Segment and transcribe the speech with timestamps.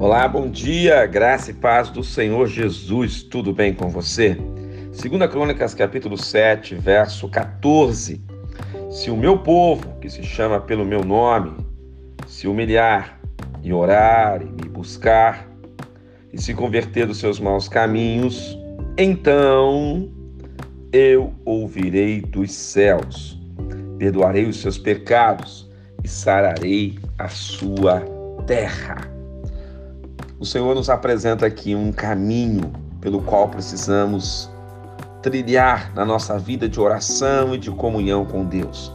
[0.00, 4.34] Olá, bom dia, graça e paz do Senhor Jesus, tudo bem com você?
[4.34, 8.18] 2 Crônicas, capítulo 7, verso 14.
[8.90, 11.54] Se o meu povo, que se chama pelo meu nome,
[12.26, 13.20] se humilhar
[13.62, 15.46] e orar e me buscar
[16.32, 18.58] e se converter dos seus maus caminhos,
[18.96, 20.10] então
[20.94, 23.38] eu ouvirei dos céus,
[23.98, 25.70] perdoarei os seus pecados
[26.02, 28.00] e sararei a sua
[28.46, 29.19] terra.
[30.40, 34.50] O Senhor nos apresenta aqui um caminho pelo qual precisamos
[35.20, 38.90] trilhar na nossa vida de oração e de comunhão com Deus.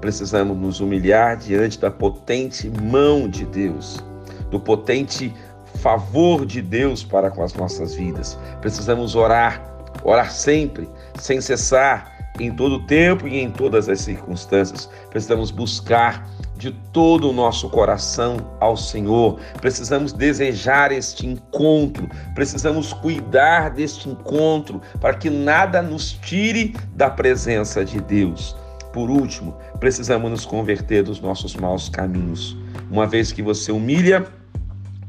[0.00, 4.02] Precisamos nos humilhar diante da potente mão de Deus,
[4.50, 5.34] do potente
[5.82, 8.38] favor de Deus para com as nossas vidas.
[8.62, 9.62] Precisamos orar,
[10.02, 14.88] orar sempre, sem cessar, em todo tempo e em todas as circunstâncias.
[15.10, 16.26] Precisamos buscar
[16.56, 19.38] de todo o nosso coração ao Senhor.
[19.60, 27.84] Precisamos desejar este encontro, precisamos cuidar deste encontro para que nada nos tire da presença
[27.84, 28.56] de Deus.
[28.92, 32.56] Por último, precisamos nos converter dos nossos maus caminhos.
[32.90, 34.26] Uma vez que você humilha,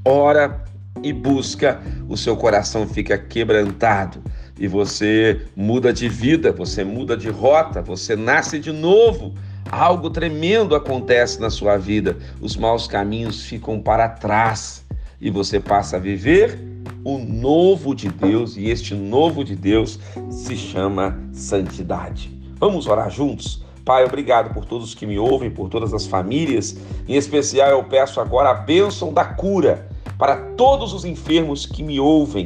[0.04, 0.64] ora
[1.02, 4.22] e busca, o seu coração fica quebrantado
[4.60, 9.34] e você muda de vida, você muda de rota, você nasce de novo.
[9.72, 12.18] Algo tremendo acontece na sua vida.
[12.42, 14.86] Os maus caminhos ficam para trás
[15.20, 16.60] e você passa a viver
[17.04, 22.30] o novo de Deus, e este novo de Deus se chama santidade.
[22.60, 23.64] Vamos orar juntos?
[23.86, 26.76] Pai, obrigado por todos que me ouvem, por todas as famílias.
[27.08, 32.00] Em especial, eu peço agora a bênção da cura para todos os enfermos que me
[32.00, 32.46] ouvem